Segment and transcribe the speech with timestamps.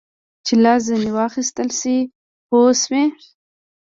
[0.45, 1.97] چې لاس ځینې واخیستل شي
[2.47, 3.03] پوه شوې!.